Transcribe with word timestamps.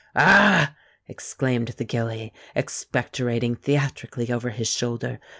"A 0.15 0.19
a 0.19 0.23
a 0.25 0.61
h!" 0.63 0.69
exclaimed 1.07 1.67
the 1.77 1.85
gilly, 1.85 2.33
expectorating 2.55 3.53
theatrically 3.55 4.31
over 4.31 4.49
his 4.49 4.67
shoulder. 4.67 5.19